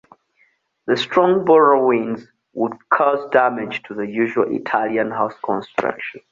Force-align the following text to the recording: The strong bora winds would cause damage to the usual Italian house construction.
The 0.87 0.97
strong 0.97 1.45
bora 1.45 1.85
winds 1.85 2.25
would 2.53 2.73
cause 2.89 3.29
damage 3.29 3.83
to 3.83 3.93
the 3.93 4.07
usual 4.07 4.51
Italian 4.51 5.11
house 5.11 5.35
construction. 5.45 6.21